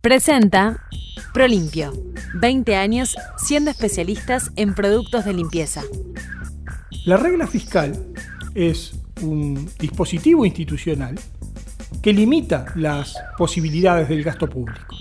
[0.00, 0.84] Presenta
[1.34, 1.92] Prolimpio.
[2.34, 5.82] 20 años siendo especialistas en productos de limpieza.
[7.04, 8.06] La regla fiscal
[8.54, 11.18] es un dispositivo institucional
[12.00, 14.94] que limita las posibilidades del gasto público.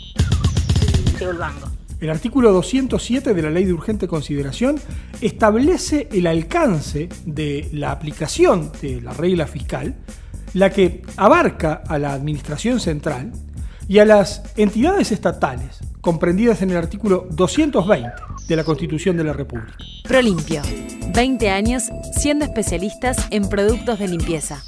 [2.00, 4.80] El artículo 207 de la Ley de Urgente Consideración
[5.22, 9.96] establece el alcance de la aplicación de la regla fiscal,
[10.56, 13.32] la que abarca a la Administración Central
[13.88, 18.10] y a las entidades estatales comprendidas en el artículo 220
[18.48, 19.78] de la Constitución de la República.
[20.04, 20.62] Prolimpio.
[21.14, 24.62] 20 años siendo especialistas en productos de limpieza.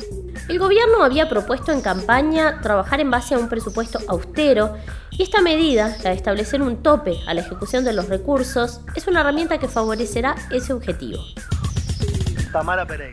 [0.47, 4.75] El gobierno había propuesto en campaña trabajar en base a un presupuesto austero
[5.11, 9.07] y esta medida, la de establecer un tope a la ejecución de los recursos, es
[9.07, 11.19] una herramienta que favorecerá ese objetivo.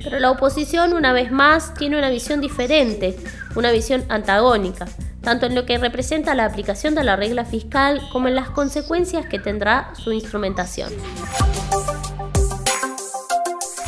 [0.03, 3.17] Pero la oposición, una vez más, tiene una visión diferente,
[3.55, 4.87] una visión antagónica,
[5.27, 9.27] tanto en lo que representa la aplicación de la regla fiscal como en las consecuencias
[9.27, 10.93] que tendrá su instrumentación.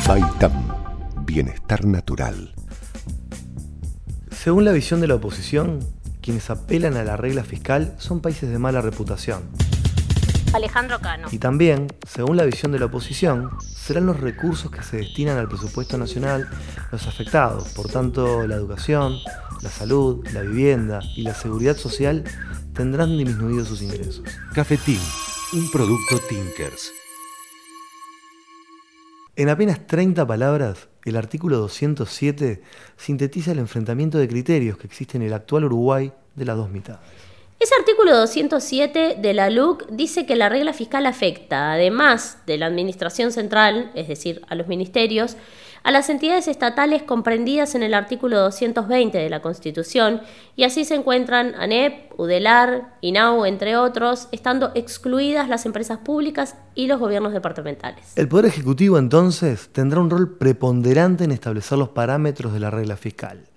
[0.05, 0.51] Baitam,
[1.23, 2.53] bienestar natural.
[4.31, 5.79] Según la visión de la oposición,
[6.21, 9.43] quienes apelan a la regla fiscal son países de mala reputación.
[10.53, 11.27] Alejandro Cano.
[11.31, 15.47] Y también, según la visión de la oposición, serán los recursos que se destinan al
[15.47, 16.49] presupuesto nacional
[16.91, 17.69] los afectados.
[17.69, 19.17] Por tanto, la educación,
[19.61, 22.23] la salud, la vivienda y la seguridad social
[22.73, 24.23] tendrán disminuidos sus ingresos.
[24.53, 24.99] Cafetín,
[25.53, 26.93] un producto Tinkers.
[29.35, 32.61] En apenas 30 palabras, el artículo 207
[32.97, 37.28] sintetiza el enfrentamiento de criterios que existe en el actual Uruguay de las dos mitades.
[37.59, 42.67] Ese artículo 207 de la LUC dice que la regla fiscal afecta, además de la
[42.67, 45.35] Administración Central, es decir, a los ministerios,
[45.83, 50.21] a las entidades estatales comprendidas en el artículo 220 de la Constitución,
[50.55, 56.87] y así se encuentran ANEP, UDELAR, INAU, entre otros, estando excluidas las empresas públicas y
[56.87, 58.13] los gobiernos departamentales.
[58.15, 62.95] El Poder Ejecutivo entonces tendrá un rol preponderante en establecer los parámetros de la regla
[62.95, 63.49] fiscal.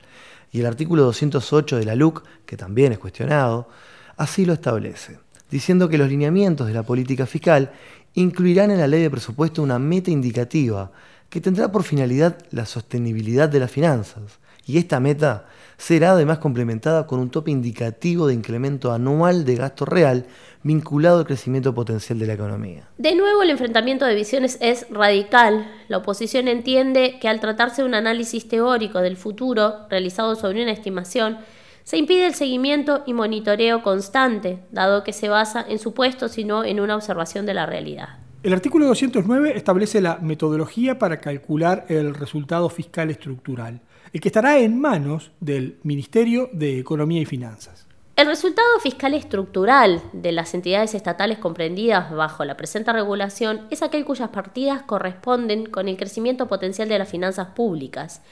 [0.50, 3.68] Y el artículo 208 de la LUC, que también es cuestionado,
[4.16, 5.18] así lo establece,
[5.50, 7.72] diciendo que los lineamientos de la política fiscal
[8.14, 10.90] incluirán en la ley de presupuesto una meta indicativa
[11.28, 14.38] que tendrá por finalidad la sostenibilidad de las finanzas.
[14.66, 15.46] Y esta meta
[15.76, 20.26] será además complementada con un tope indicativo de incremento anual de gasto real
[20.62, 22.88] vinculado al crecimiento potencial de la economía.
[22.98, 25.68] De nuevo, el enfrentamiento de visiones es radical.
[25.88, 30.70] La oposición entiende que al tratarse de un análisis teórico del futuro realizado sobre una
[30.70, 31.38] estimación,
[31.84, 36.64] se impide el seguimiento y monitoreo constante, dado que se basa en supuestos y no
[36.64, 38.18] en una observación de la realidad.
[38.42, 43.80] El artículo 209 establece la metodología para calcular el resultado fiscal estructural,
[44.12, 47.86] el que estará en manos del Ministerio de Economía y Finanzas.
[48.14, 54.04] El resultado fiscal estructural de las entidades estatales comprendidas bajo la presente regulación es aquel
[54.04, 58.22] cuyas partidas corresponden con el crecimiento potencial de las finanzas públicas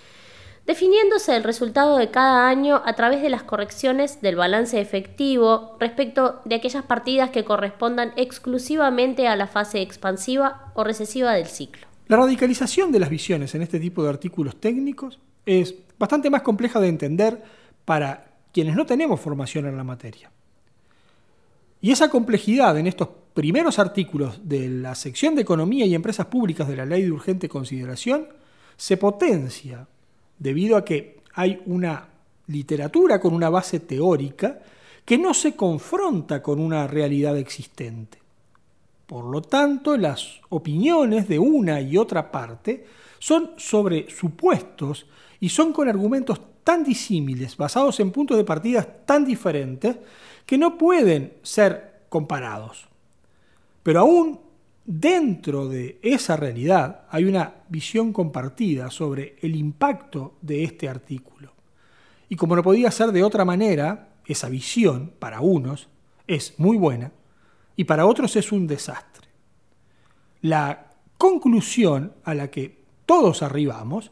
[0.71, 6.41] definiéndose el resultado de cada año a través de las correcciones del balance efectivo respecto
[6.45, 11.89] de aquellas partidas que correspondan exclusivamente a la fase expansiva o recesiva del ciclo.
[12.07, 16.79] La radicalización de las visiones en este tipo de artículos técnicos es bastante más compleja
[16.79, 17.43] de entender
[17.85, 20.31] para quienes no tenemos formación en la materia.
[21.81, 26.69] Y esa complejidad en estos primeros artículos de la sección de Economía y Empresas Públicas
[26.69, 28.29] de la Ley de Urgente Consideración
[28.77, 29.89] se potencia
[30.41, 32.09] debido a que hay una
[32.49, 34.59] literatura con una base teórica
[35.05, 38.19] que no se confronta con una realidad existente.
[39.07, 42.85] Por lo tanto, las opiniones de una y otra parte
[43.19, 45.07] son sobre supuestos
[45.39, 49.97] y son con argumentos tan disímiles, basados en puntos de partida tan diferentes,
[50.47, 52.87] que no pueden ser comparados.
[53.83, 54.41] Pero aún
[54.93, 61.53] Dentro de esa realidad hay una visión compartida sobre el impacto de este artículo.
[62.29, 65.89] Y como no podía ser de otra manera, esa visión para unos
[66.27, 67.13] es muy buena
[67.77, 69.29] y para otros es un desastre.
[70.41, 74.11] La conclusión a la que todos arribamos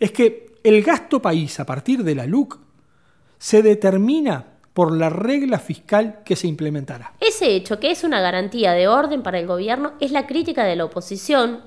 [0.00, 2.58] es que el gasto país a partir de la LUC
[3.36, 7.12] se determina por la regla fiscal que se implementará.
[7.18, 10.76] Ese hecho, que es una garantía de orden para el gobierno, es la crítica de
[10.76, 11.62] la oposición,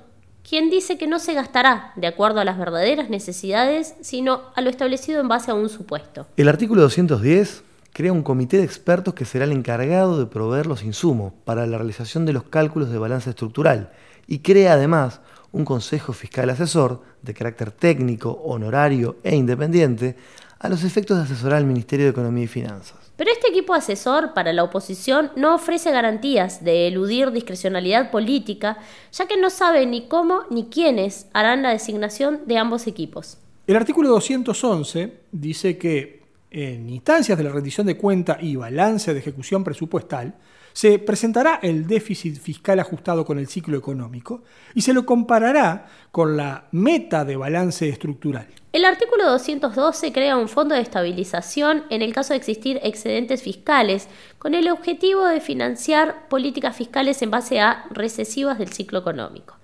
[0.47, 4.69] quien dice que no se gastará de acuerdo a las verdaderas necesidades, sino a lo
[4.69, 6.25] establecido en base a un supuesto.
[6.37, 10.81] El artículo 210 crea un comité de expertos que será el encargado de proveer los
[10.81, 13.91] insumos para la realización de los cálculos de balance estructural
[14.25, 15.19] y crea además
[15.51, 20.15] un consejo fiscal asesor de carácter técnico, honorario e independiente
[20.61, 23.11] a los efectos de asesorar al Ministerio de Economía y Finanzas.
[23.17, 28.77] Pero este equipo asesor para la oposición no ofrece garantías de eludir discrecionalidad política,
[29.11, 33.37] ya que no sabe ni cómo ni quiénes harán la designación de ambos equipos.
[33.65, 36.20] El artículo 211 dice que
[36.51, 40.35] en instancias de la rendición de cuenta y balance de ejecución presupuestal,
[40.73, 44.43] se presentará el déficit fiscal ajustado con el ciclo económico
[44.73, 48.47] y se lo comparará con la meta de balance estructural.
[48.71, 54.07] El artículo 212 crea un fondo de estabilización en el caso de existir excedentes fiscales,
[54.37, 59.60] con el objetivo de financiar políticas fiscales en base a recesivas del ciclo económico.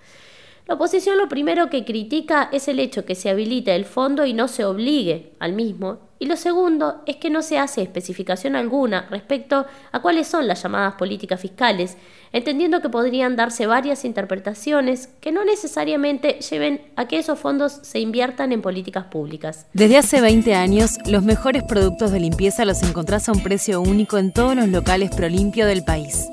[0.68, 4.34] La oposición lo primero que critica es el hecho que se habilite el fondo y
[4.34, 9.08] no se obligue al mismo, y lo segundo es que no se hace especificación alguna
[9.10, 11.96] respecto a cuáles son las llamadas políticas fiscales,
[12.34, 18.00] entendiendo que podrían darse varias interpretaciones que no necesariamente lleven a que esos fondos se
[18.00, 19.68] inviertan en políticas públicas.
[19.72, 24.18] Desde hace 20 años, los mejores productos de limpieza los encontrás a un precio único
[24.18, 26.28] en todos los locales Prolimpio del país.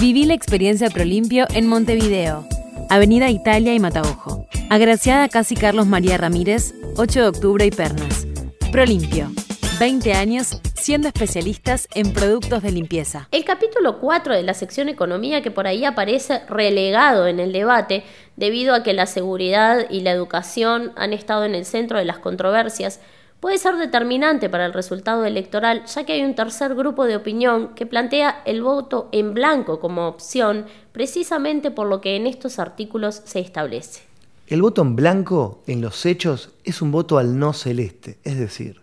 [0.00, 2.46] Viví la experiencia Prolimpio en Montevideo.
[2.94, 4.46] Avenida Italia y Mataojo.
[4.70, 8.24] Agraciada Casi Carlos María Ramírez, 8 de octubre y Pernas.
[8.70, 9.32] Prolimpio.
[9.80, 13.26] 20 años siendo especialistas en productos de limpieza.
[13.32, 18.04] El capítulo 4 de la sección Economía que por ahí aparece relegado en el debate
[18.36, 22.20] debido a que la seguridad y la educación han estado en el centro de las
[22.20, 23.00] controversias
[23.44, 27.74] puede ser determinante para el resultado electoral, ya que hay un tercer grupo de opinión
[27.74, 33.20] que plantea el voto en blanco como opción, precisamente por lo que en estos artículos
[33.26, 34.00] se establece.
[34.46, 38.80] El voto en blanco, en los hechos, es un voto al no celeste, es decir,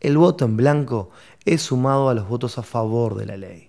[0.00, 1.10] el voto en blanco
[1.44, 3.68] es sumado a los votos a favor de la ley.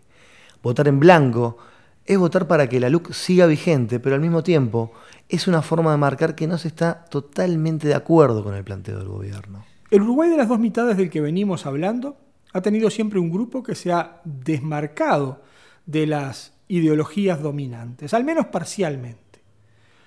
[0.63, 1.59] Votar en blanco
[2.07, 4.93] es votar para que la LUC siga vigente, pero al mismo tiempo
[5.29, 8.97] es una forma de marcar que no se está totalmente de acuerdo con el planteo
[8.97, 9.72] del gobierno.
[9.93, 12.17] El Uruguay de las dos mitades del que venimos hablando
[12.51, 15.43] ha tenido siempre un grupo que se ha desmarcado
[15.85, 19.41] de las ideologías dominantes, al menos parcialmente.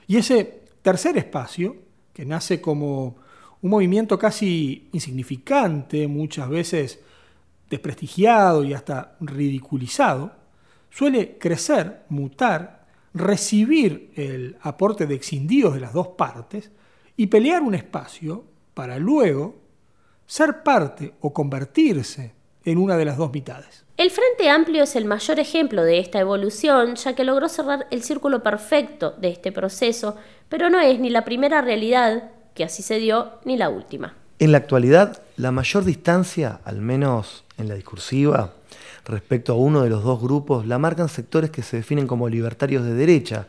[0.08, 1.76] Y ese tercer espacio,
[2.12, 3.18] que nace como
[3.62, 6.98] un movimiento casi insignificante, muchas veces
[7.70, 10.32] desprestigiado y hasta ridiculizado,
[10.90, 16.72] suele crecer, mutar, recibir el aporte de excindidos de las dos partes
[17.16, 19.64] y pelear un espacio para luego
[20.26, 22.34] ser parte o convertirse
[22.64, 23.84] en una de las dos mitades.
[23.96, 28.02] El Frente Amplio es el mayor ejemplo de esta evolución, ya que logró cerrar el
[28.02, 30.16] círculo perfecto de este proceso,
[30.48, 34.14] pero no es ni la primera realidad que así se dio, ni la última.
[34.38, 38.52] En la actualidad, la mayor distancia, al menos en la discursiva,
[39.06, 42.84] respecto a uno de los dos grupos, la marcan sectores que se definen como libertarios
[42.84, 43.46] de derecha,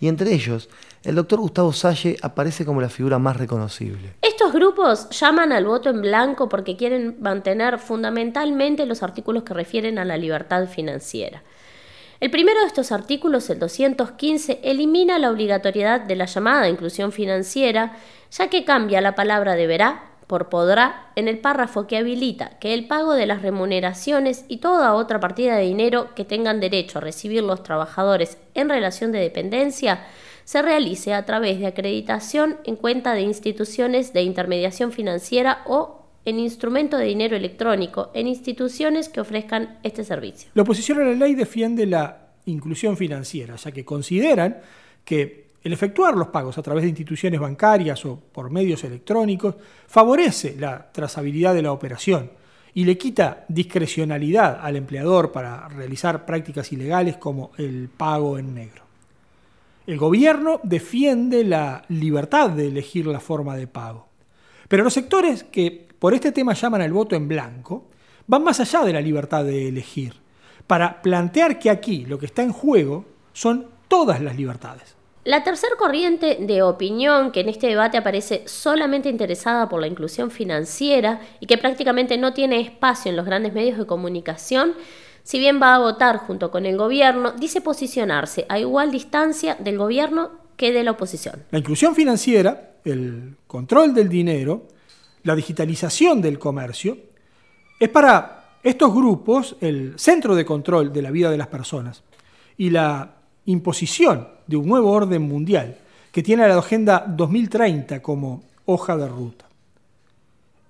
[0.00, 0.70] y entre ellos,
[1.04, 4.14] el doctor Gustavo Salle aparece como la figura más reconocible.
[4.22, 9.98] Estos grupos llaman al voto en blanco porque quieren mantener fundamentalmente los artículos que refieren
[9.98, 11.42] a la libertad financiera.
[12.18, 17.96] El primero de estos artículos, el 215, elimina la obligatoriedad de la llamada inclusión financiera,
[18.30, 22.86] ya que cambia la palabra deberá por podrá en el párrafo que habilita que el
[22.86, 27.42] pago de las remuneraciones y toda otra partida de dinero que tengan derecho a recibir
[27.42, 30.06] los trabajadores en relación de dependencia
[30.44, 36.38] se realice a través de acreditación en cuenta de instituciones de intermediación financiera o en
[36.38, 40.52] instrumento de dinero electrónico en instituciones que ofrezcan este servicio.
[40.54, 44.58] La oposición a la ley defiende la inclusión financiera, ya que consideran
[45.04, 50.56] que el efectuar los pagos a través de instituciones bancarias o por medios electrónicos favorece
[50.58, 52.30] la trazabilidad de la operación
[52.72, 58.84] y le quita discrecionalidad al empleador para realizar prácticas ilegales como el pago en negro.
[59.86, 64.06] El gobierno defiende la libertad de elegir la forma de pago.
[64.68, 67.88] Pero los sectores que por este tema llaman al voto en blanco
[68.26, 70.14] van más allá de la libertad de elegir,
[70.66, 74.99] para plantear que aquí lo que está en juego son todas las libertades.
[75.24, 80.30] La tercera corriente de opinión que en este debate aparece solamente interesada por la inclusión
[80.30, 84.72] financiera y que prácticamente no tiene espacio en los grandes medios de comunicación,
[85.22, 89.76] si bien va a votar junto con el gobierno, dice posicionarse a igual distancia del
[89.76, 91.44] gobierno que de la oposición.
[91.50, 94.68] La inclusión financiera, el control del dinero,
[95.24, 96.96] la digitalización del comercio,
[97.78, 102.02] es para estos grupos el centro de control de la vida de las personas
[102.56, 105.76] y la imposición de un nuevo orden mundial
[106.12, 109.46] que tiene la Agenda 2030 como hoja de ruta.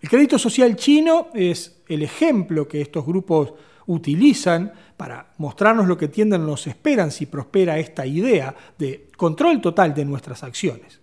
[0.00, 3.52] El crédito social chino es el ejemplo que estos grupos
[3.86, 9.94] utilizan para mostrarnos lo que tienden nos esperan si prospera esta idea de control total
[9.94, 11.00] de nuestras acciones.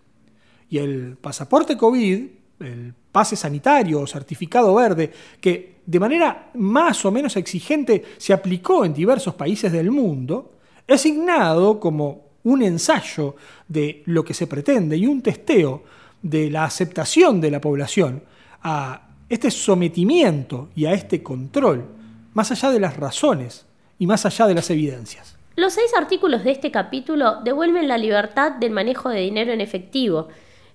[0.69, 2.27] Y el pasaporte COVID
[2.59, 8.86] el pase sanitario o certificado verde, que de manera más o menos exigente se aplicó
[8.86, 10.57] en diversos países del mundo,
[10.88, 13.36] es signado como un ensayo
[13.67, 15.84] de lo que se pretende y un testeo
[16.22, 18.24] de la aceptación de la población
[18.63, 21.86] a este sometimiento y a este control,
[22.34, 23.65] más allá de las razones
[24.00, 25.36] y más allá de las evidencias.
[25.56, 30.27] Los seis artículos de este capítulo devuelven la libertad del manejo de dinero en efectivo.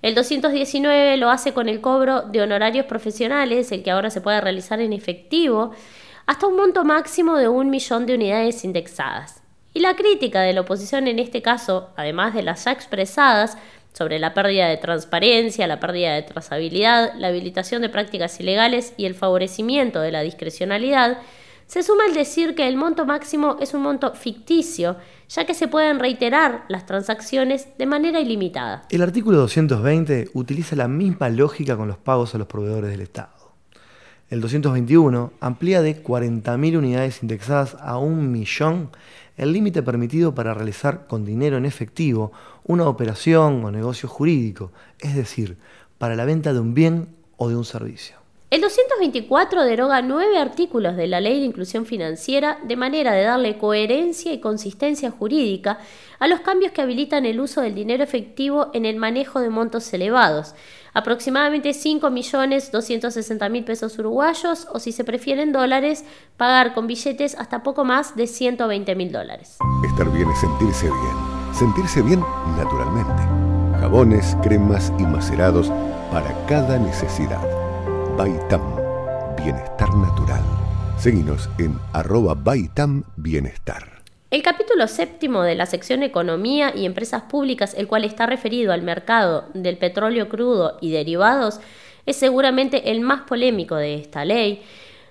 [0.02, 4.40] El 219 lo hace con el cobro de honorarios profesionales, el que ahora se puede
[4.40, 5.70] realizar en efectivo,
[6.26, 9.41] hasta un monto máximo de un millón de unidades indexadas.
[9.74, 13.56] Y la crítica de la oposición en este caso, además de las ya expresadas,
[13.92, 19.04] sobre la pérdida de transparencia, la pérdida de trazabilidad, la habilitación de prácticas ilegales y
[19.04, 21.18] el favorecimiento de la discrecionalidad,
[21.66, 24.96] se suma el decir que el monto máximo es un monto ficticio,
[25.28, 28.82] ya que se pueden reiterar las transacciones de manera ilimitada.
[28.90, 33.30] El artículo 220 utiliza la misma lógica con los pagos a los proveedores del Estado.
[34.28, 38.90] El 221 amplía de 40.000 unidades indexadas a un millón
[39.36, 42.32] el límite permitido para realizar con dinero en efectivo
[42.64, 45.56] una operación o negocio jurídico, es decir,
[45.98, 48.22] para la venta de un bien o de un servicio.
[48.52, 53.56] El 224 deroga nueve artículos de la Ley de Inclusión Financiera de manera de darle
[53.56, 55.78] coherencia y consistencia jurídica
[56.18, 59.90] a los cambios que habilitan el uso del dinero efectivo en el manejo de montos
[59.94, 60.54] elevados,
[60.92, 66.04] aproximadamente 5.260.000 pesos uruguayos o si se prefieren dólares,
[66.36, 69.58] pagar con billetes hasta poco más de 120.000 dólares.
[69.84, 71.54] Estar bien es sentirse bien.
[71.54, 72.20] Sentirse bien
[72.56, 73.22] naturalmente.
[73.78, 75.70] Jabones, cremas y macerados
[76.10, 77.42] para cada necesidad.
[78.16, 78.62] Baitam,
[79.36, 80.42] Bienestar Natural.
[80.98, 83.91] Seguinos en arroba Baitam Bienestar.
[84.32, 88.80] El capítulo séptimo de la sección Economía y Empresas Públicas, el cual está referido al
[88.80, 91.60] mercado del petróleo crudo y derivados,
[92.06, 94.62] es seguramente el más polémico de esta ley.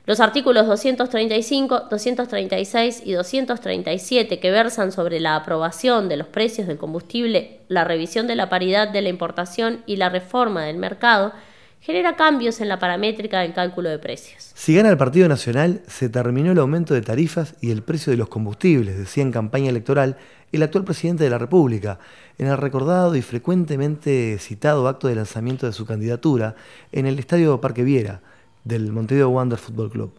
[0.08, 6.80] Los artículos 235, 236 y 237 que versan sobre la aprobación de los precios del
[6.80, 11.32] combustible, la revisión de la paridad de la importación y la reforma del mercado
[11.82, 14.52] genera cambios en la paramétrica del cálculo de precios.
[14.54, 18.18] Si gana el Partido Nacional, se terminó el aumento de tarifas y el precio de
[18.18, 20.18] los combustibles, decía en campaña electoral
[20.52, 22.00] el actual presidente de la República,
[22.38, 26.56] en el recordado y frecuentemente citado acto de lanzamiento de su candidatura
[26.92, 28.22] en el Estadio Parque Viera
[28.64, 30.14] del Montevideo Wander Football Club.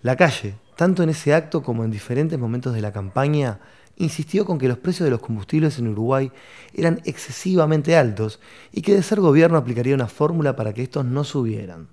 [0.00, 3.58] La calle, tanto en ese acto como en diferentes momentos de la campaña,
[3.96, 6.30] insistió con que los precios de los combustibles en Uruguay
[6.72, 8.40] eran excesivamente altos
[8.72, 11.88] y que de ser gobierno aplicaría una fórmula para que estos no subieran.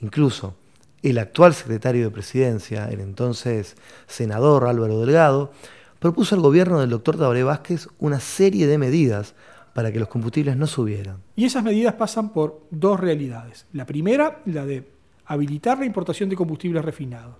[0.00, 0.54] Incluso
[1.02, 3.76] el actual secretario de Presidencia, el entonces
[4.06, 5.52] senador Álvaro Delgado,
[5.98, 9.34] propuso al gobierno del doctor Tabaré Vázquez una serie de medidas
[9.74, 11.18] para que los combustibles no subieran.
[11.36, 13.66] Y esas medidas pasan por dos realidades.
[13.72, 14.88] La primera, la de
[15.26, 17.36] habilitar la importación de combustibles refinados.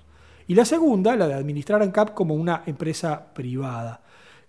[0.47, 4.03] Y la segunda, la de administrar ANCAP como una empresa privada,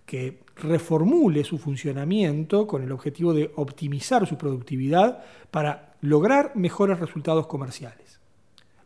[0.04, 7.46] que reformule su funcionamiento con el objetivo de optimizar su productividad para lograr mejores resultados
[7.46, 8.20] comerciales.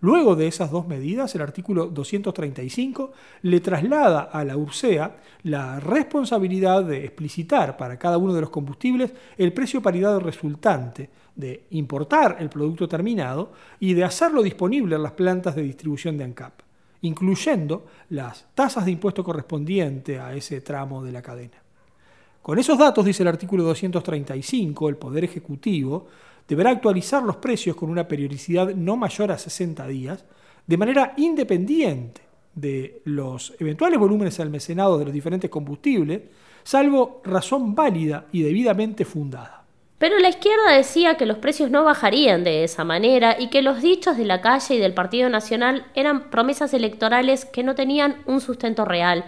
[0.02, 3.12] Luego de esas dos medidas, el artículo 235
[3.43, 9.12] le traslada a la URSEA la responsabilidad de explicitar para cada uno de los combustibles
[9.37, 15.12] el precio paridad resultante, de importar el producto terminado y de hacerlo disponible en las
[15.12, 16.69] plantas de distribución de ANCAP
[17.02, 21.57] incluyendo las tasas de impuesto correspondiente a ese tramo de la cadena.
[22.42, 26.07] Con esos datos, dice el artículo 235, el Poder Ejecutivo
[26.49, 30.25] deberá actualizar los precios con una periodicidad no mayor a 60 días,
[30.66, 32.23] de manera independiente
[32.54, 36.23] de los eventuales volúmenes almacenados de los diferentes combustibles,
[36.62, 39.60] salvo razón válida y debidamente fundada.
[40.00, 43.83] Pero la izquierda decía que los precios no bajarían de esa manera y que los
[43.83, 48.40] dichos de la calle y del Partido Nacional eran promesas electorales que no tenían un
[48.40, 49.26] sustento real.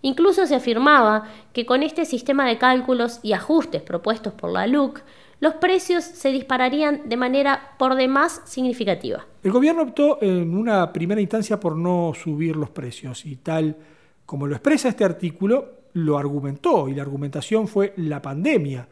[0.00, 5.00] Incluso se afirmaba que con este sistema de cálculos y ajustes propuestos por la LUC,
[5.40, 9.26] los precios se dispararían de manera por demás significativa.
[9.42, 13.76] El gobierno optó en una primera instancia por no subir los precios y tal
[14.24, 18.86] como lo expresa este artículo, lo argumentó y la argumentación fue la pandemia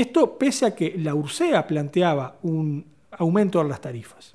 [0.00, 4.34] esto pese a que la URSEA planteaba un aumento de las tarifas.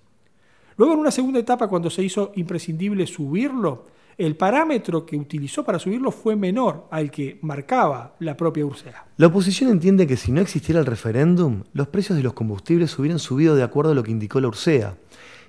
[0.77, 3.85] Luego, en una segunda etapa, cuando se hizo imprescindible subirlo,
[4.17, 9.05] el parámetro que utilizó para subirlo fue menor al que marcaba la propia URSEA.
[9.17, 13.19] La oposición entiende que si no existiera el referéndum, los precios de los combustibles hubieran
[13.19, 14.95] subido de acuerdo a lo que indicó la URSEA,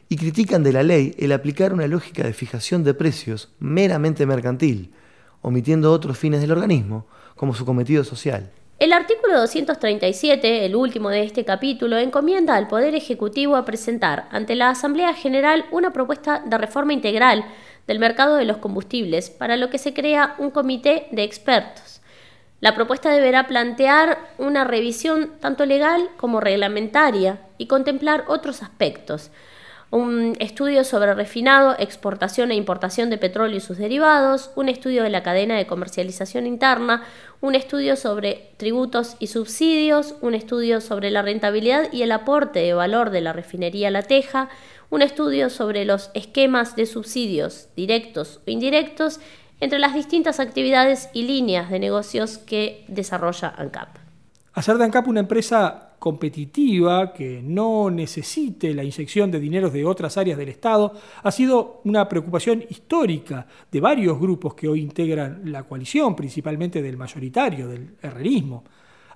[0.09, 4.92] y critican de la ley el aplicar una lógica de fijación de precios meramente mercantil,
[5.40, 7.06] omitiendo otros fines del organismo,
[7.37, 8.52] como su cometido social.
[8.81, 14.57] El artículo 237, el último de este capítulo, encomienda al Poder Ejecutivo a presentar ante
[14.57, 17.45] la Asamblea General una propuesta de reforma integral
[17.87, 22.00] del mercado de los combustibles, para lo que se crea un comité de expertos.
[22.61, 29.31] La propuesta deberá plantear una revisión tanto legal como reglamentaria y contemplar otros aspectos,
[29.91, 35.11] un estudio sobre refinado, exportación e importación de petróleo y sus derivados, un estudio de
[35.11, 37.05] la cadena de comercialización interna,
[37.41, 42.75] un estudio sobre tributos y subsidios, un estudio sobre la rentabilidad y el aporte de
[42.75, 44.49] valor de la refinería La Teja,
[44.91, 49.21] un estudio sobre los esquemas de subsidios directos o indirectos
[49.61, 53.97] entre las distintas actividades y líneas de negocios que desarrolla ANCAP.
[54.53, 60.18] Hacer de ANCAP una empresa competitiva, que no necesite la inyección de dineros de otras
[60.18, 60.92] áreas del Estado,
[61.23, 66.99] ha sido una preocupación histórica de varios grupos que hoy integran la coalición, principalmente del
[66.99, 68.64] mayoritario, del herrerismo.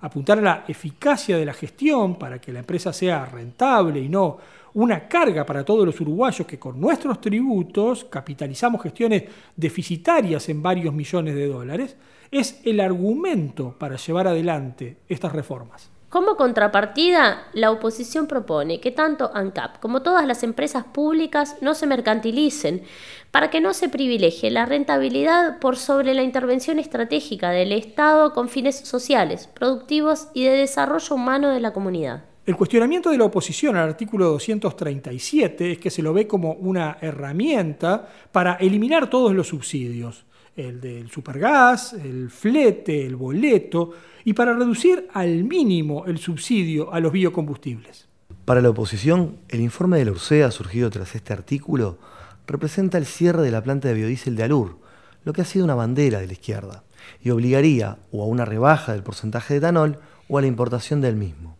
[0.01, 4.39] Apuntar a la eficacia de la gestión para que la empresa sea rentable y no
[4.73, 10.91] una carga para todos los uruguayos que con nuestros tributos capitalizamos gestiones deficitarias en varios
[10.91, 11.95] millones de dólares,
[12.31, 15.98] es el argumento para llevar adelante estas reformas.
[16.09, 21.85] Como contrapartida, la oposición propone que tanto ANCAP como todas las empresas públicas no se
[21.85, 22.81] mercantilicen,
[23.29, 28.49] para que no se privilegie la rentabilidad por sobre la intervención estratégica del Estado con
[28.49, 32.23] fines sociales, productivos y de desarrollo humano de la comunidad.
[32.47, 36.97] El cuestionamiento de la oposición al artículo 237 es que se lo ve como una
[37.01, 40.25] herramienta para eliminar todos los subsidios,
[40.59, 43.93] el del supergas, el flete, el boleto,
[44.25, 48.07] y para reducir al mínimo el subsidio a los biocombustibles.
[48.45, 51.97] Para la oposición, el informe de la URSEA surgido tras este artículo
[52.45, 54.79] representa el cierre de la planta de biodiesel de Alur,
[55.23, 56.83] lo que ha sido una bandera de la izquierda,
[57.21, 61.15] y obligaría o a una rebaja del porcentaje de etanol o a la importación del
[61.15, 61.57] mismo.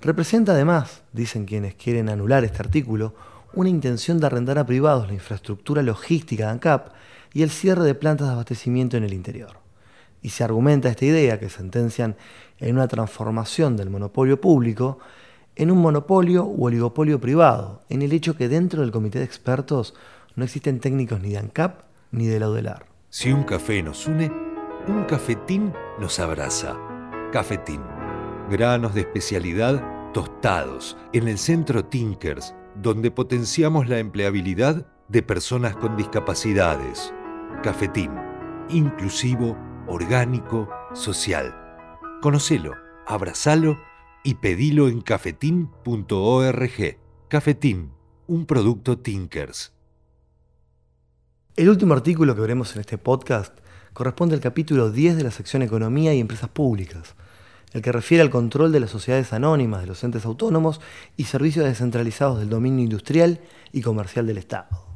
[0.00, 3.14] Representa además, dicen quienes quieren anular este artículo,
[3.54, 6.92] una intención de arrendar a privados la infraestructura logística de ANCAP
[7.34, 9.62] y el cierre de plantas de abastecimiento en el interior
[10.22, 12.16] y se argumenta esta idea que sentencian
[12.58, 14.98] en una transformación del monopolio público
[15.56, 19.94] en un monopolio u oligopolio privado, en el hecho que dentro del comité de expertos
[20.34, 22.86] no existen técnicos ni de ANCAP ni de la UDELAR.
[23.10, 24.32] Si un café nos une,
[24.88, 26.78] un cafetín nos abraza.
[27.32, 27.82] Cafetín.
[28.50, 35.96] Granos de especialidad tostados en el centro Tinkers, donde potenciamos la empleabilidad de personas con
[35.96, 37.12] discapacidades.
[37.62, 38.10] Cafetín.
[38.70, 41.54] Inclusivo orgánico, social.
[42.20, 42.74] Conocelo,
[43.06, 43.78] abrazalo
[44.24, 46.98] y pedilo en cafetín.org.
[47.28, 47.92] Cafetín,
[48.26, 49.72] un producto Tinkers.
[51.54, 53.56] El último artículo que veremos en este podcast
[53.92, 57.14] corresponde al capítulo 10 de la sección Economía y Empresas Públicas,
[57.72, 60.80] el que refiere al control de las sociedades anónimas de los entes autónomos
[61.16, 64.91] y servicios descentralizados del dominio industrial y comercial del Estado.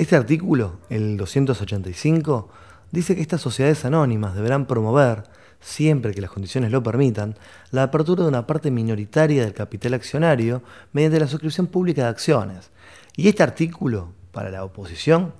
[0.00, 2.48] Este artículo, el 285,
[2.90, 5.24] dice que estas sociedades anónimas deberán promover,
[5.60, 7.36] siempre que las condiciones lo permitan,
[7.70, 10.62] la apertura de una parte minoritaria del capital accionario
[10.94, 12.70] mediante la suscripción pública de acciones.
[13.14, 15.34] Y este artículo, para la oposición,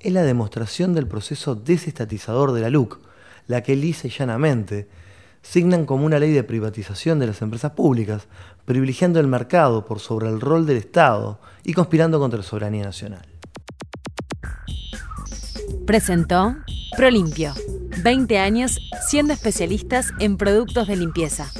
[0.00, 2.98] es la demostración del proceso desestatizador de la LUC,
[3.46, 4.88] la que lisa y llanamente
[5.40, 8.26] signan como una ley de privatización de las empresas públicas,
[8.64, 13.39] privilegiando el mercado por sobre el rol del Estado y conspirando contra la soberanía nacional.
[15.90, 16.54] Presentó
[16.96, 17.52] Prolimpio.
[18.04, 21.50] 20 años siendo especialistas en productos de limpieza.